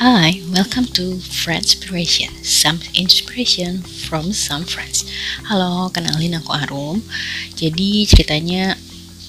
Hi, 0.00 0.40
welcome 0.48 0.88
to 0.96 1.20
Friendspiration, 1.20 2.32
some 2.40 2.80
inspiration 2.96 3.84
from 3.84 4.32
some 4.32 4.64
friends. 4.64 5.04
Halo, 5.44 5.92
kenalin 5.92 6.40
aku 6.40 6.56
Arum. 6.56 7.04
Jadi 7.52 8.08
ceritanya 8.08 8.80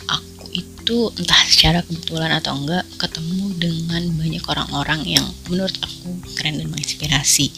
aku 0.08 0.48
itu 0.56 1.12
entah 1.20 1.44
secara 1.44 1.84
kebetulan 1.84 2.40
atau 2.40 2.56
enggak 2.56 2.88
ketemu 2.96 3.52
dengan 3.60 4.16
banyak 4.16 4.44
orang-orang 4.48 5.20
yang 5.20 5.28
menurut 5.52 5.76
aku 5.84 6.16
keren 6.40 6.64
dan 6.64 6.72
menginspirasi. 6.72 7.52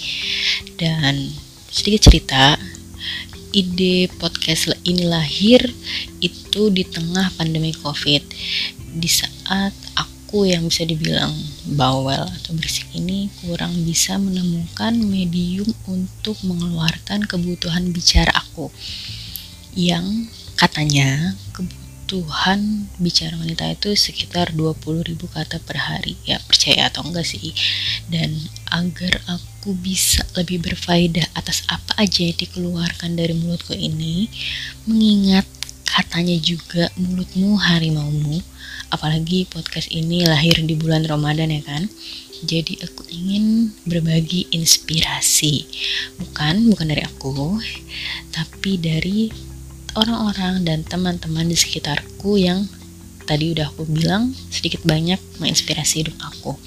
Dan 0.82 1.38
sedikit 1.70 2.10
cerita, 2.10 2.58
ide 3.54 4.10
podcast 4.18 4.74
ini 4.90 5.06
lahir 5.06 5.62
itu 6.18 6.74
di 6.74 6.82
tengah 6.82 7.30
pandemi 7.38 7.78
COVID. 7.78 8.26
Di 8.98 9.06
saat 9.06 9.78
aku 9.94 10.13
aku 10.34 10.50
yang 10.50 10.66
bisa 10.66 10.82
dibilang 10.82 11.30
bawel 11.78 12.26
atau 12.26 12.58
berisik 12.58 12.90
ini 12.98 13.30
kurang 13.46 13.86
bisa 13.86 14.18
menemukan 14.18 14.98
medium 14.98 15.70
untuk 15.86 16.34
mengeluarkan 16.42 17.22
kebutuhan 17.30 17.94
bicara 17.94 18.34
aku. 18.34 18.74
Yang 19.78 20.34
katanya 20.58 21.38
kebutuhan 21.54 22.90
bicara 22.98 23.38
wanita 23.38 23.78
itu 23.78 23.94
sekitar 23.94 24.58
20.000 24.58 25.14
kata 25.22 25.62
per 25.62 25.78
hari. 25.78 26.18
Ya 26.26 26.42
percaya 26.42 26.90
atau 26.90 27.06
enggak 27.06 27.30
sih? 27.30 27.54
Dan 28.10 28.34
agar 28.74 29.22
aku 29.30 29.78
bisa 29.78 30.26
lebih 30.34 30.66
berfaedah 30.66 31.30
atas 31.38 31.62
apa 31.70 31.94
aja 32.02 32.26
yang 32.26 32.34
dikeluarkan 32.34 33.14
dari 33.14 33.38
mulutku 33.38 33.78
ini 33.78 34.34
mengingat 34.90 35.46
katanya 35.94 36.34
juga 36.42 36.90
mulutmu 36.98 37.54
harimaumu 37.62 38.42
apalagi 38.90 39.46
podcast 39.46 39.94
ini 39.94 40.26
lahir 40.26 40.58
di 40.66 40.74
bulan 40.74 41.06
Ramadan 41.06 41.54
ya 41.54 41.62
kan? 41.62 41.86
Jadi 42.44 42.82
aku 42.82 43.06
ingin 43.14 43.70
berbagi 43.86 44.50
inspirasi. 44.50 45.70
Bukan 46.18 46.74
bukan 46.74 46.90
dari 46.90 47.06
aku 47.06 47.62
tapi 48.34 48.82
dari 48.82 49.30
orang-orang 49.94 50.66
dan 50.66 50.82
teman-teman 50.82 51.46
di 51.46 51.54
sekitarku 51.54 52.42
yang 52.42 52.66
tadi 53.30 53.54
udah 53.54 53.70
aku 53.70 53.86
bilang 53.86 54.34
sedikit 54.50 54.82
banyak 54.82 55.22
menginspirasi 55.38 56.04
hidup 56.10 56.18
aku. 56.26 56.58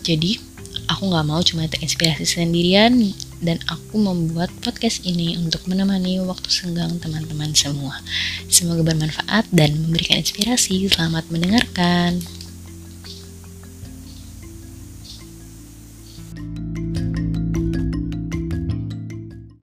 Jadi 0.00 0.40
aku 0.88 1.12
nggak 1.12 1.26
mau 1.28 1.40
cuma 1.44 1.68
terinspirasi 1.68 2.24
sendirian 2.24 2.96
dan 3.42 3.58
aku 3.66 3.98
membuat 3.98 4.50
podcast 4.62 5.02
ini 5.02 5.34
untuk 5.38 5.66
menemani 5.66 6.20
waktu 6.22 6.48
senggang 6.50 6.98
teman-teman 7.00 7.54
semua. 7.54 7.98
Semoga 8.46 8.86
bermanfaat 8.86 9.50
dan 9.50 9.74
memberikan 9.78 10.20
inspirasi. 10.20 10.86
Selamat 10.90 11.26
mendengarkan. 11.32 12.22